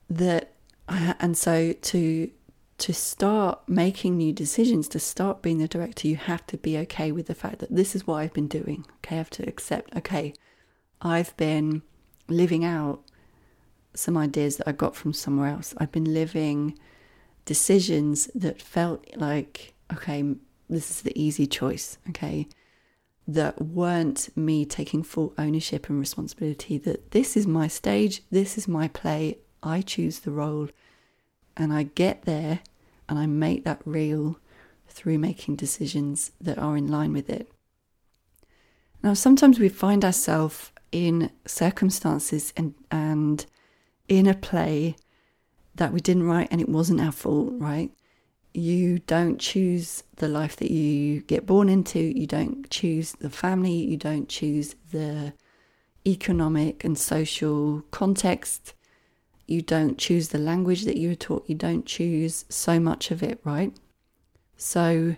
[0.08, 0.52] that
[0.88, 2.30] and so to
[2.78, 7.10] to start making new decisions, to start being the director, you have to be okay
[7.10, 8.86] with the fact that this is what I've been doing.
[8.98, 10.32] Okay, I have to accept, okay,
[11.02, 11.82] I've been
[12.28, 13.02] living out
[13.94, 15.74] some ideas that I got from somewhere else.
[15.78, 16.78] I've been living
[17.44, 20.36] decisions that felt like, okay,
[20.70, 22.46] this is the easy choice, okay,
[23.26, 28.68] that weren't me taking full ownership and responsibility, that this is my stage, this is
[28.68, 30.68] my play, I choose the role
[31.58, 32.60] and I get there
[33.08, 34.38] and I make that real
[34.88, 37.50] through making decisions that are in line with it.
[39.02, 43.44] Now, sometimes we find ourselves in circumstances and, and
[44.08, 44.96] in a play
[45.74, 47.90] that we didn't write and it wasn't our fault, right?
[48.54, 53.72] You don't choose the life that you get born into, you don't choose the family,
[53.72, 55.34] you don't choose the
[56.06, 58.74] economic and social context
[59.48, 63.22] you don't choose the language that you were taught, you don't choose so much of
[63.22, 63.72] it, right?
[64.56, 65.16] So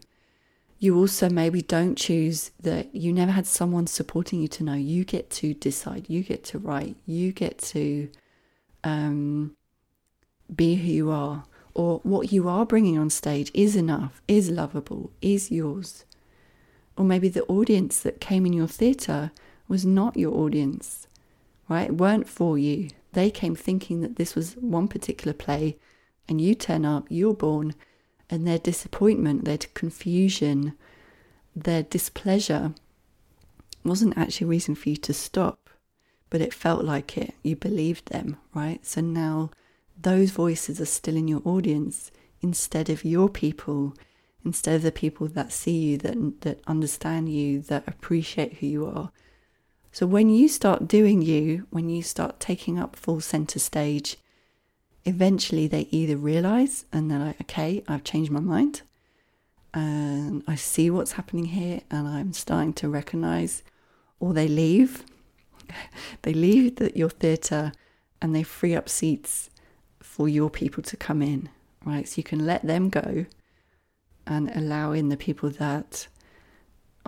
[0.78, 4.74] you also maybe don't choose that you never had someone supporting you to know.
[4.74, 8.08] You get to decide, you get to write, you get to
[8.82, 9.56] um,
[10.54, 15.10] be who you are, or what you are bringing on stage is enough, is lovable,
[15.20, 16.04] is yours.
[16.96, 19.32] Or maybe the audience that came in your theatre
[19.68, 21.06] was not your audience,
[21.68, 21.88] right?
[21.88, 22.90] It weren't for you.
[23.12, 25.78] They came thinking that this was one particular play,
[26.28, 27.74] and you turn up, you're born,
[28.28, 30.74] and their disappointment, their confusion,
[31.54, 32.72] their displeasure
[33.84, 35.70] wasn't actually a reason for you to stop,
[36.28, 37.34] but it felt like it.
[37.42, 38.84] You believed them, right?
[38.86, 39.50] So now
[40.00, 43.94] those voices are still in your audience instead of your people,
[44.44, 48.86] instead of the people that see you, that, that understand you, that appreciate who you
[48.86, 49.10] are
[49.92, 54.16] so when you start doing you, when you start taking up full center stage,
[55.04, 58.82] eventually they either realize and they're like, okay, I've changed my mind
[59.74, 63.62] and I see what's happening here and I'm starting to recognize,
[64.18, 65.04] or they leave.
[66.22, 67.72] they leave the, your theatre
[68.22, 69.50] and they free up seats
[70.00, 71.48] for your people to come in,
[71.84, 72.08] right?
[72.08, 73.26] So you can let them go
[74.26, 76.06] and allow in the people that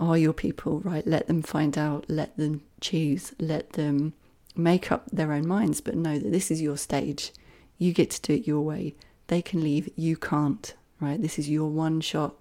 [0.09, 1.05] are your people, right?
[1.05, 4.13] Let them find out, let them choose, let them
[4.55, 7.31] make up their own minds, but know that this is your stage.
[7.77, 8.95] You get to do it your way.
[9.27, 11.21] They can leave, you can't, right?
[11.21, 12.35] This is your one shot.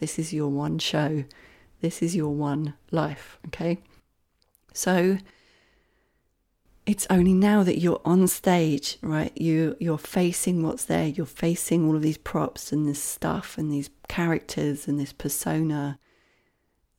[0.00, 1.24] This is your one show.
[1.80, 3.78] This is your one life, okay?
[4.72, 5.18] So
[6.86, 9.32] it's only now that you're on stage, right?
[9.36, 11.06] You you're facing what's there.
[11.06, 15.98] You're facing all of these props and this stuff and these characters and this persona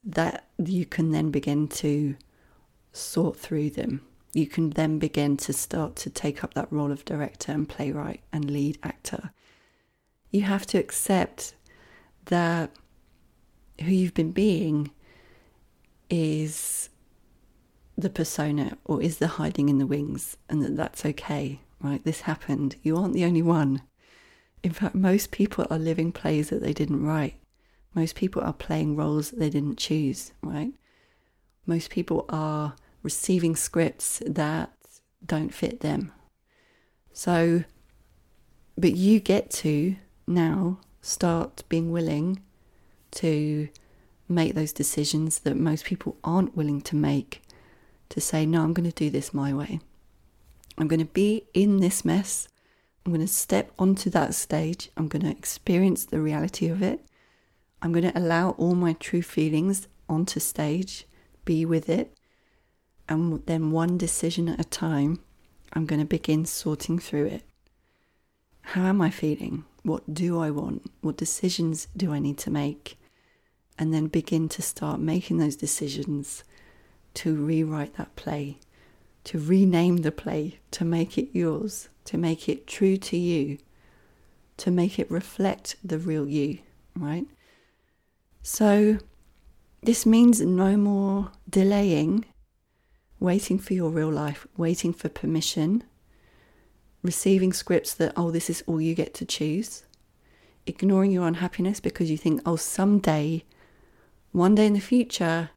[0.04, 2.16] that you can then begin to
[2.92, 4.02] sort through them.
[4.34, 8.22] You can then begin to start to take up that role of director and playwright
[8.32, 9.32] and lead actor.
[10.32, 11.56] You have to accept
[12.26, 12.72] that
[13.82, 14.92] who you've been being
[16.10, 16.90] is
[17.98, 22.04] the persona or is the hiding in the wings, and that that's okay, right?
[22.04, 22.76] This happened.
[22.82, 23.82] You aren't the only one.
[24.64, 27.36] In fact, most people are living plays that they didn't write.
[27.94, 30.74] Most people are playing roles they didn't choose, right?
[31.66, 34.72] Most people are receiving scripts that
[35.26, 36.12] don't fit them.
[37.14, 37.64] So,
[38.78, 39.96] but you get to
[40.28, 42.42] now start being willing
[43.12, 43.70] to
[44.28, 47.42] make those decisions that most people aren't willing to make
[48.10, 49.80] to say, no, I'm going to do this my way.
[50.78, 52.48] I'm going to be in this mess.
[53.06, 54.90] I'm going to step onto that stage.
[54.96, 57.02] I'm going to experience the reality of it.
[57.82, 61.06] I'm going to allow all my true feelings onto stage,
[61.46, 62.14] be with it,
[63.08, 65.20] and then one decision at a time,
[65.74, 67.44] I'm going to begin sorting through it.
[68.62, 69.66] How am I feeling?
[69.84, 70.92] What do I want?
[71.02, 73.00] What decisions do I need to make?
[73.78, 76.44] And then begin to start making those decisions
[77.16, 78.60] to rewrite that play,
[79.24, 83.58] to rename the play, to make it yours, to make it true to you,
[84.58, 86.60] to make it reflect the real you,
[86.96, 87.26] right?
[88.52, 88.98] So,
[89.84, 92.26] this means no more delaying,
[93.20, 95.84] waiting for your real life, waiting for permission,
[97.04, 99.84] receiving scripts that, oh, this is all you get to choose,
[100.66, 103.46] ignoring your unhappiness because you think, oh, someday,
[104.32, 105.52] one day in the future,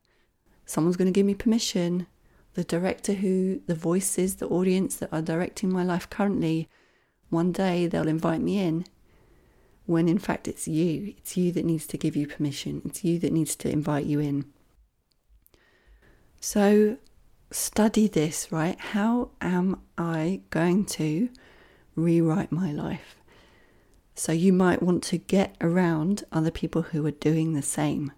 [0.66, 2.06] someone's going to give me permission,
[2.52, 6.68] the director who, the voices, the audience that are directing my life currently,
[7.30, 8.84] one day they'll invite me in
[9.86, 11.14] when in fact it's you.
[11.18, 12.82] It's you that needs to give you permission.
[12.84, 14.44] It's you that needs to invite you in.
[16.40, 16.98] So
[17.50, 18.78] study this, right?
[18.78, 21.28] How am I going to
[21.94, 23.16] rewrite my life?
[24.14, 28.12] So you might want to get around other people who are doing the same,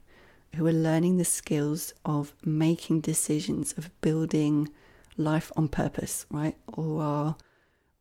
[0.55, 4.68] who are learning the skills of making decisions, of building
[5.16, 6.57] life on purpose, right?
[6.66, 7.37] Or are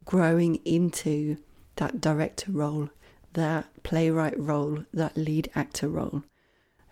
[0.06, 1.38] growing into
[1.76, 2.90] that director role,
[3.34, 6.24] that playwright role, that lead actor role,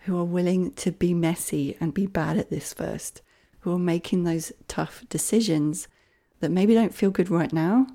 [0.00, 3.22] who are willing to be messy and be bad at this first,
[3.60, 5.88] who are making those tough decisions
[6.40, 7.86] that maybe don't feel good right now,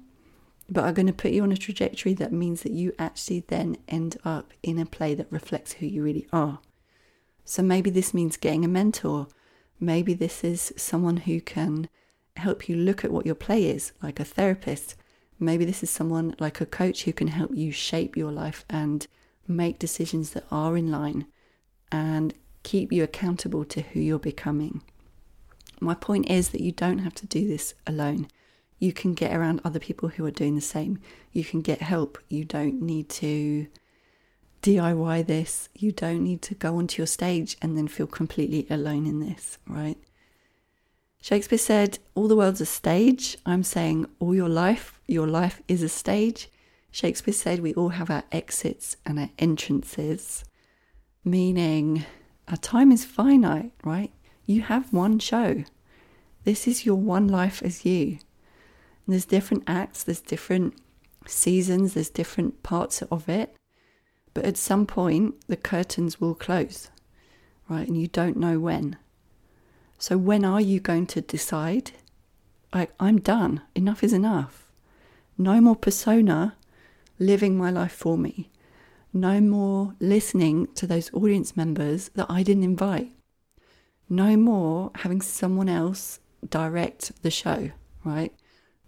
[0.70, 3.78] but are going to put you on a trajectory that means that you actually then
[3.88, 6.60] end up in a play that reflects who you really are.
[7.46, 9.28] So maybe this means getting a mentor.
[9.80, 11.88] Maybe this is someone who can
[12.36, 14.96] help you look at what your play is, like a therapist.
[15.40, 19.06] Maybe this is someone like a coach who can help you shape your life and
[19.48, 21.26] make decisions that are in line
[21.92, 24.82] and keep you accountable to who you're becoming.
[25.80, 28.28] My point is that you don't have to do this alone
[28.80, 31.00] you can get around other people who are doing the same.
[31.32, 32.18] You can get help.
[32.30, 33.68] You don't need to
[34.62, 35.70] DIY this.
[35.76, 39.58] You don't need to go onto your stage and then feel completely alone in this,
[39.68, 39.98] right?
[41.22, 43.38] Shakespeare said, All the world's a stage.
[43.46, 46.50] I'm saying, All your life, your life is a stage.
[46.92, 50.44] Shakespeare said, We all have our exits and our entrances,
[51.24, 52.06] meaning
[52.48, 54.12] our time is finite, right?
[54.46, 55.64] You have one show.
[56.44, 58.20] This is your one life as you.
[59.06, 60.76] And there's different acts, there's different
[61.26, 63.56] seasons, there's different parts of it.
[64.34, 66.90] But at some point, the curtains will close,
[67.68, 67.88] right?
[67.88, 68.98] And you don't know when.
[69.98, 71.92] So, when are you going to decide?
[72.74, 73.62] Like, I'm done.
[73.76, 74.67] Enough is enough.
[75.38, 76.56] No more persona
[77.20, 78.52] living my life for me.
[79.14, 83.12] No more listening to those audience members that I didn't invite.
[84.10, 86.20] No more having someone else
[86.50, 87.72] direct the show,
[88.04, 88.34] right?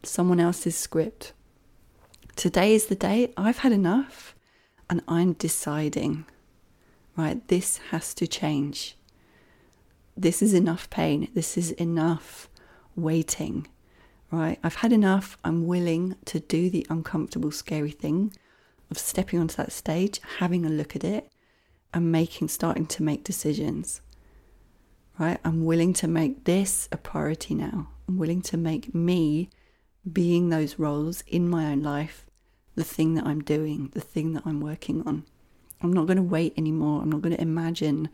[0.03, 1.33] someone else's script.
[2.35, 4.35] Today is the day I've had enough
[4.89, 6.25] and I'm deciding,
[7.17, 8.97] right, this has to change.
[10.15, 11.29] This is enough pain.
[11.33, 12.49] This is enough
[12.95, 13.67] waiting,
[14.32, 14.60] right?
[14.63, 15.38] I've had enough.
[15.44, 18.34] I'm willing to do the uncomfortable, scary thing
[18.92, 21.32] of stepping onto that stage, having a look at it,
[21.94, 24.02] and making, starting to make decisions,
[25.18, 25.39] right?
[25.44, 27.89] I'm willing to make this a priority now.
[28.08, 29.50] I'm willing to make me
[30.12, 32.26] being those roles in my own life
[32.76, 35.26] the thing that I'm doing, the thing that I'm working on.
[35.82, 37.02] I'm not going to wait anymore.
[37.02, 38.10] I'm not going to imagine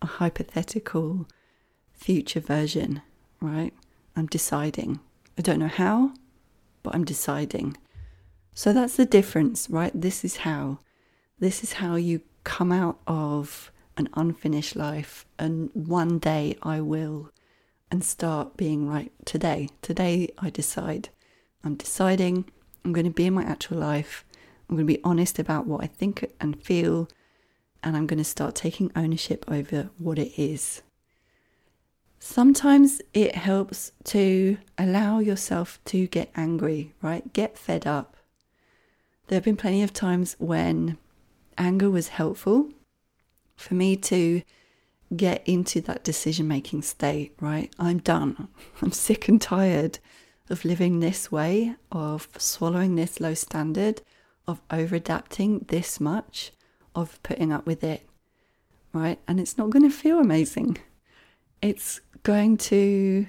[0.00, 1.26] a hypothetical
[1.92, 3.02] future version,
[3.40, 3.72] right?
[4.16, 5.00] I'm deciding.
[5.38, 6.12] I don't know how,
[6.82, 7.76] but I'm deciding.
[8.54, 9.92] So that's the difference, right?
[9.94, 10.78] This is how.
[11.38, 17.30] This is how you come out of an unfinished life and one day I will
[17.90, 19.68] and start being right today.
[19.82, 21.08] Today I decide
[21.64, 22.44] I'm deciding
[22.84, 24.24] I'm going to be in my actual life.
[24.68, 27.08] I'm going to be honest about what I think and feel,
[27.82, 30.82] and I'm going to start taking ownership over what it is.
[32.26, 37.30] Sometimes it helps to allow yourself to get angry, right?
[37.34, 38.16] Get fed up.
[39.26, 40.96] There have been plenty of times when
[41.58, 42.70] anger was helpful
[43.56, 44.40] for me to
[45.14, 47.70] get into that decision making state, right?
[47.78, 48.48] I'm done.
[48.82, 49.98] I'm sick and tired
[50.48, 54.00] of living this way, of swallowing this low standard,
[54.48, 56.52] of over adapting this much,
[56.94, 58.08] of putting up with it,
[58.94, 59.18] right?
[59.28, 60.78] And it's not going to feel amazing.
[61.60, 63.26] It's going to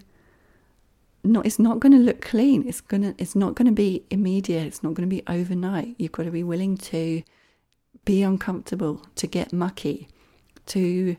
[1.24, 2.68] not it's not going to look clean.
[2.68, 4.66] It's going to it's not going to be immediate.
[4.66, 5.96] It's not going to be overnight.
[5.98, 7.22] You've got to be willing to
[8.04, 10.08] be uncomfortable to get mucky
[10.68, 11.16] to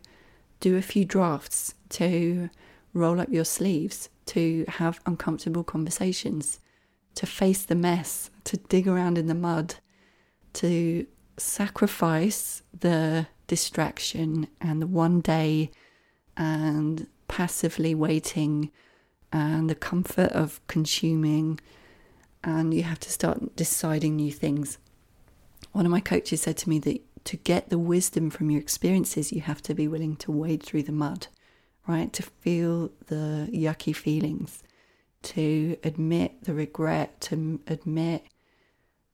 [0.60, 2.50] do a few drafts to
[2.92, 6.60] roll up your sleeves to have uncomfortable conversations,
[7.14, 9.76] to face the mess, to dig around in the mud,
[10.52, 11.06] to
[11.36, 15.70] sacrifice the distraction and the one day
[16.36, 18.70] and passively waiting
[19.32, 21.60] uh, and the comfort of consuming.
[22.44, 24.78] And you have to start deciding new things.
[25.72, 29.32] One of my coaches said to me that to get the wisdom from your experiences,
[29.32, 31.26] you have to be willing to wade through the mud
[31.86, 32.12] right?
[32.12, 34.62] To feel the yucky feelings,
[35.22, 38.24] to admit the regret, to admit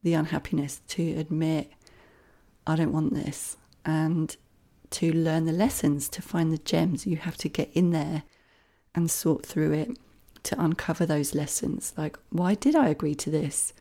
[0.03, 1.71] the unhappiness, to admit,
[2.67, 4.35] I don't want this, and
[4.93, 7.07] to learn the lessons, to find the gems.
[7.07, 8.23] You have to get in there
[8.95, 9.97] and sort through it.
[10.45, 11.93] to uncover those lessons.
[11.97, 13.73] Like, why did I agree to this?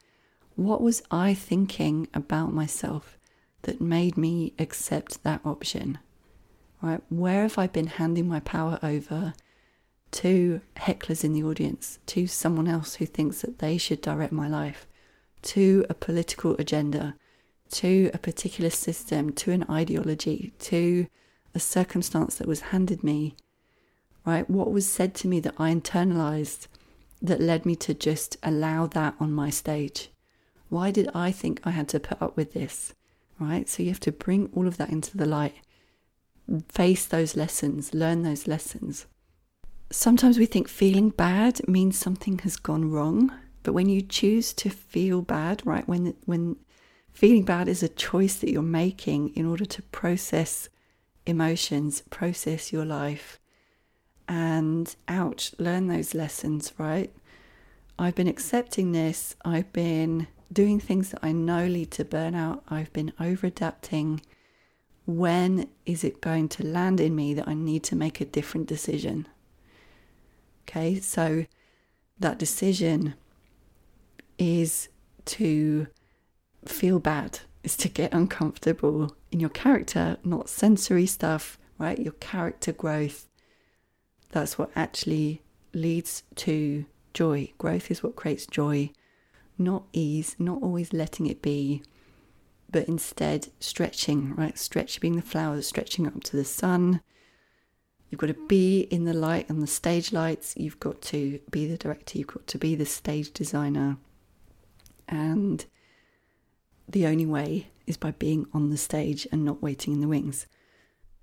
[0.55, 3.18] What was I thinking about myself
[3.64, 5.97] that made me accept that option?
[6.82, 7.01] Right?
[7.09, 9.34] Where have I been handing my power over
[10.12, 14.47] to hecklers in the audience, to someone else who thinks that they should direct my
[14.47, 14.86] life,
[15.43, 17.16] to a political agenda,
[17.72, 21.07] to a particular system, to an ideology, to
[21.53, 23.36] a circumstance that was handed me,
[24.26, 24.49] right?
[24.49, 26.67] What was said to me that I internalized
[27.22, 30.09] that led me to just allow that on my stage?
[30.69, 32.93] Why did I think I had to put up with this,
[33.39, 33.67] right?
[33.67, 35.55] So you have to bring all of that into the light,
[36.69, 39.05] face those lessons, learn those lessons.
[39.91, 44.69] Sometimes we think feeling bad means something has gone wrong, but when you choose to
[44.69, 46.55] feel bad, right, when when
[47.14, 50.70] feeling bad is a choice that you're making in order to process
[51.26, 53.39] emotions, process your life,
[54.28, 57.14] and ouch, learn those lessons, right?
[57.99, 59.36] I've been accepting this.
[59.43, 62.62] I've been doing things that I know lead to burnout.
[62.68, 64.22] I've been over adapting.
[65.05, 68.68] When is it going to land in me that I need to make a different
[68.68, 69.28] decision?
[70.64, 71.45] Okay, so
[72.20, 73.16] that decision
[74.38, 74.89] is
[75.26, 75.88] to
[76.66, 81.99] feel bad, is to get uncomfortable in your character, not sensory stuff, right?
[81.99, 83.28] Your character growth.
[84.32, 85.41] That's what actually
[85.74, 87.51] leads to joy.
[87.57, 88.91] Growth is what creates joy,
[89.57, 91.84] not ease, not always letting it be,
[92.72, 94.57] but instead stretching, right?
[94.57, 97.01] Stretch being the flowers, stretching up to the sun.
[98.09, 100.53] You've got to be in the light and the stage lights.
[100.57, 102.18] You've got to be the director.
[102.18, 103.97] You've got to be the stage designer.
[105.07, 105.66] And
[106.91, 110.47] the only way is by being on the stage and not waiting in the wings.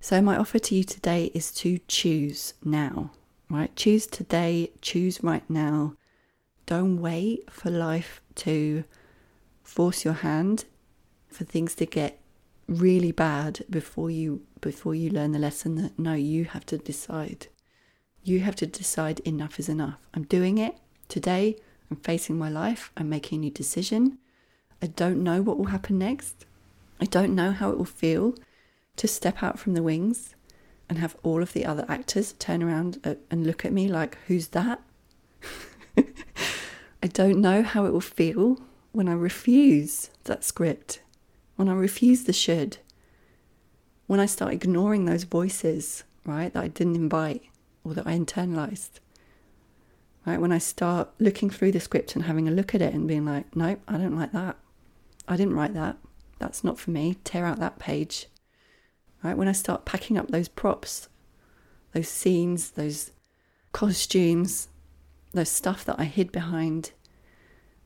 [0.01, 3.11] So, my offer to you today is to choose now,
[3.51, 3.75] right?
[3.75, 5.95] Choose today, choose right now.
[6.67, 8.85] Don't wait for life to
[9.63, 10.67] force your hand,
[11.29, 12.21] for things to get
[12.69, 17.49] really bad before you before you learn the lesson that no, you have to decide.
[18.23, 20.01] You have to decide enough is enough.
[20.15, 20.77] I'm doing it
[21.09, 21.57] today.
[21.91, 22.93] I'm facing my life.
[22.97, 24.19] I'm making a new decision.
[24.81, 26.47] I don't know what will happen next.
[27.01, 28.35] I don't know how it will feel
[28.97, 30.35] to step out from the wings
[30.89, 34.49] and have all of the other actors turn around and look at me like, who's
[34.49, 34.81] that?
[37.03, 38.61] I don't know how it will feel
[38.93, 41.03] when I refuse that script,
[41.57, 42.79] when I refuse the should,
[44.07, 47.43] when I start ignoring those voices, right, that I didn't invite
[47.85, 49.01] or that I internalized.
[50.27, 53.07] Right, when I start looking through the script and having a look at it and
[53.07, 54.57] being like, nope, I don't like that.
[55.29, 55.99] I didn't write that.
[56.39, 57.17] That's not for me.
[57.23, 58.27] Tear out that page.
[59.23, 59.37] Right?
[59.37, 61.09] When I start packing up those props,
[61.93, 63.13] those scenes, those
[63.73, 64.69] costumes,
[65.33, 66.93] those stuff that I hid behind,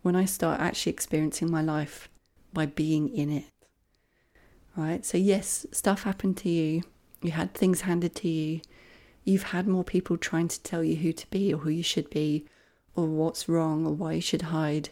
[0.02, 2.08] when I start actually experiencing my life
[2.52, 3.44] by being in it.
[4.76, 5.04] Right?
[5.04, 6.82] So, yes, stuff happened to you.
[7.22, 8.60] You had things handed to you.
[9.24, 12.10] You've had more people trying to tell you who to be or who you should
[12.10, 12.46] be
[12.94, 14.90] or what's wrong or why you should hide,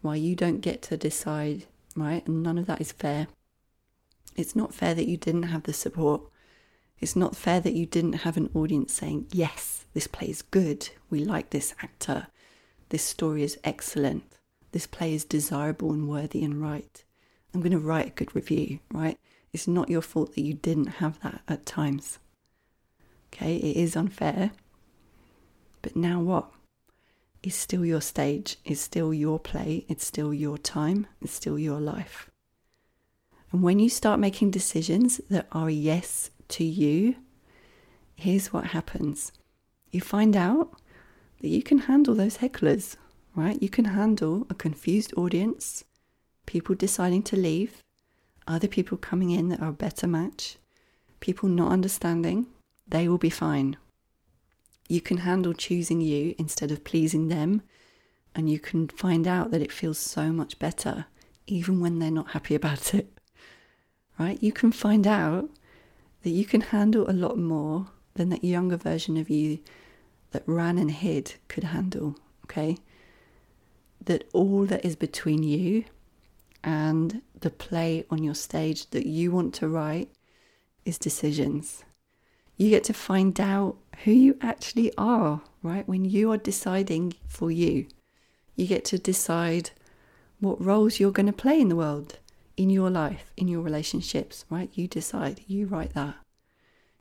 [0.00, 1.66] why you don't get to decide
[1.96, 2.26] right?
[2.26, 3.26] And none of that is fair.
[4.36, 6.22] It's not fair that you didn't have the support.
[7.00, 10.90] It's not fair that you didn't have an audience saying, yes, this play is good.
[11.10, 12.28] We like this actor.
[12.90, 14.24] This story is excellent.
[14.72, 17.02] This play is desirable and worthy and right.
[17.52, 19.18] I'm going to write a good review, right?
[19.52, 22.18] It's not your fault that you didn't have that at times.
[23.32, 24.50] Okay, it is unfair.
[25.82, 26.50] But now what?
[27.46, 31.80] Is still your stage, is still your play, it's still your time, it's still your
[31.80, 32.28] life.
[33.52, 37.14] And when you start making decisions that are yes to you,
[38.16, 39.30] here's what happens.
[39.92, 40.74] You find out
[41.40, 42.96] that you can handle those hecklers,
[43.36, 43.62] right?
[43.62, 45.84] You can handle a confused audience,
[46.46, 47.80] people deciding to leave,
[48.48, 50.56] other people coming in that are a better match,
[51.20, 52.46] people not understanding.
[52.88, 53.76] They will be fine
[54.88, 57.62] you can handle choosing you instead of pleasing them.
[58.34, 61.06] And you can find out that it feels so much better,
[61.46, 63.18] even when they're not happy about it.
[64.18, 64.42] Right?
[64.42, 65.50] You can find out
[66.22, 69.58] that you can handle a lot more than that younger version of you
[70.32, 72.16] that ran and hid could handle.
[72.44, 72.78] Okay?
[74.04, 75.84] That all that is between you
[76.62, 80.10] and the play on your stage that you want to write
[80.84, 81.84] is decisions.
[82.56, 85.86] You get to find out who you actually are, right?
[85.86, 87.86] When you are deciding for you,
[88.54, 89.70] you get to decide
[90.40, 92.18] what roles you're going to play in the world,
[92.56, 94.70] in your life, in your relationships, right?
[94.74, 96.16] You decide, you write that.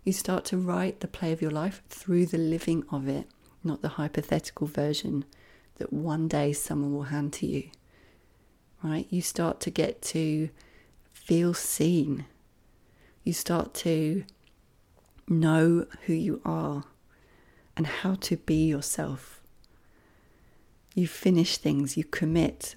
[0.03, 3.27] You start to write the play of your life through the living of it
[3.65, 5.25] not the hypothetical version
[5.77, 7.69] that one day someone will hand to you.
[8.83, 9.07] Right?
[9.09, 10.49] You start to get to
[11.11, 12.25] feel seen.
[13.23, 14.23] You start to
[15.27, 16.85] know who you are
[17.75, 19.41] and how to be yourself.
[20.93, 22.75] You finish things, you commit,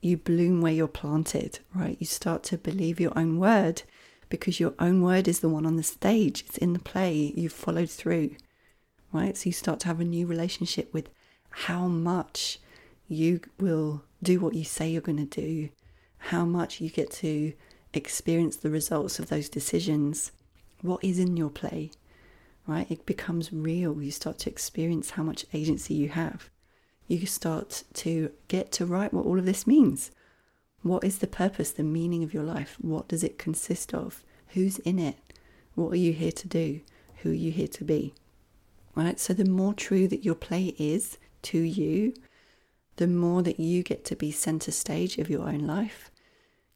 [0.00, 1.96] you bloom where you're planted, right?
[1.98, 3.82] You start to believe your own word
[4.28, 7.52] because your own word is the one on the stage, it's in the play, you've
[7.52, 8.36] followed through,
[9.12, 9.36] right?
[9.36, 11.08] So you start to have a new relationship with
[11.50, 12.58] how much
[13.08, 15.68] you will do what you say you're going to do,
[16.18, 17.52] how much you get to
[17.94, 20.32] experience the results of those decisions,
[20.82, 21.90] what is in your play,
[22.66, 22.90] right?
[22.90, 24.00] It becomes real.
[24.02, 26.50] You start to experience how much agency you have.
[27.08, 30.10] You start to get to write what all of this means.
[30.82, 32.76] What is the purpose, the meaning of your life?
[32.80, 34.22] What does it consist of?
[34.48, 35.16] Who's in it?
[35.74, 36.80] What are you here to do?
[37.18, 38.14] Who are you here to be?
[38.94, 39.20] Right?
[39.20, 42.14] So, the more true that your play is to you,
[42.96, 46.10] the more that you get to be center stage of your own life.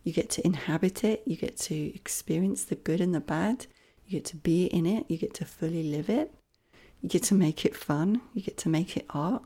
[0.03, 3.67] You get to inhabit it, you get to experience the good and the bad,
[4.11, 6.35] you get to be in it, you get to fully live it,
[7.01, 9.45] you get to make it fun, you get to make it art,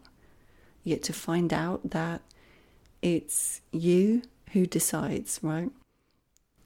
[0.82, 2.22] you get to find out that
[3.02, 5.70] it's you who decides, right?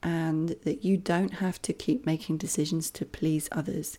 [0.01, 3.97] And that you don't have to keep making decisions to please others.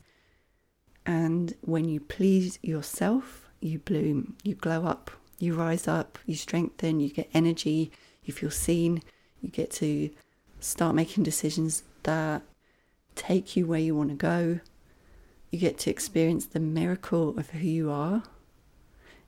[1.05, 7.01] And when you please yourself, you bloom, you glow up, you rise up, you strengthen,
[7.01, 7.93] you get energy,
[8.25, 9.03] you feel seen,
[9.43, 10.09] you get to
[10.59, 12.43] start making decisions that
[13.15, 14.61] take you where you want to go.
[15.51, 18.23] You get to experience the miracle of who you are.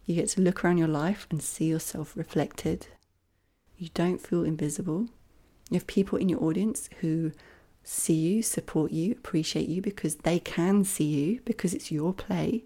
[0.04, 2.88] You get to look around your life and see yourself reflected.
[3.76, 5.08] You don't feel invisible.
[5.70, 7.32] You have people in your audience who
[7.84, 12.64] see you, support you, appreciate you because they can see you because it's your play.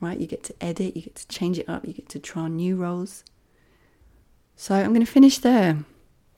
[0.00, 0.18] Right?
[0.18, 2.56] You get to edit, you get to change it up, you get to try on
[2.56, 3.24] new roles.
[4.56, 5.84] So I'm going to finish there.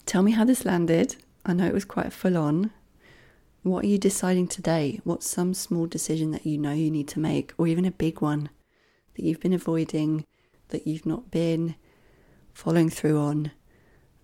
[0.04, 1.16] Tell me how this landed.
[1.44, 2.70] I know it was quite full on.
[3.66, 5.00] What are you deciding today?
[5.02, 8.20] What's some small decision that you know you need to make, or even a big
[8.20, 8.48] one
[9.16, 10.24] that you've been avoiding,
[10.68, 11.74] that you've not been
[12.52, 13.50] following through on?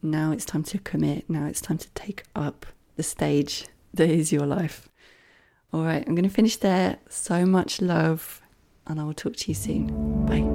[0.00, 1.28] Now it's time to commit.
[1.28, 4.88] Now it's time to take up the stage that is your life.
[5.72, 6.98] All right, I'm going to finish there.
[7.08, 8.42] So much love,
[8.86, 10.24] and I will talk to you soon.
[10.24, 10.46] Bye.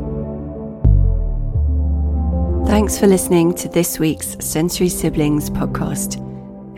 [2.69, 6.23] Thanks for listening to this week's Sensory Siblings podcast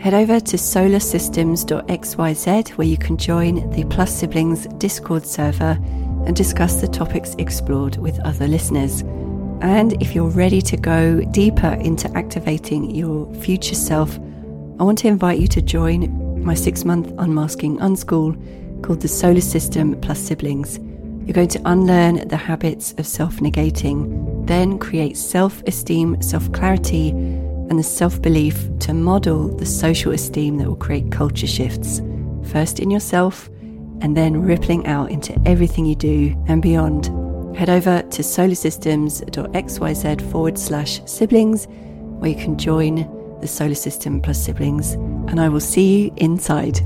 [0.00, 5.78] head over to solasystems.xyz where you can join the Plus Siblings Discord server
[6.24, 9.02] and discuss the topics explored with other listeners.
[9.60, 14.16] And if you're ready to go deeper into activating your future self,
[14.78, 19.42] I want to invite you to join my six month unmasking unschool called the SOLA
[19.42, 20.78] System Plus Siblings.
[21.26, 27.12] You're going to unlearn the habits of self negating, then create self esteem, self clarity,
[27.70, 32.02] and the self belief to model the social esteem that will create culture shifts,
[32.52, 33.48] first in yourself
[34.00, 37.06] and then rippling out into everything you do and beyond.
[37.56, 41.68] Head over to solasystems.xyz forward slash siblings,
[42.18, 43.08] where you can join
[43.40, 44.92] the SOLA System plus siblings,
[45.28, 46.80] and I will see you inside.